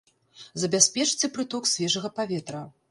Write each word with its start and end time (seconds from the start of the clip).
Забяспечце 0.61 1.31
прыток 1.37 1.71
свежага 1.77 2.15
паветра. 2.19 2.69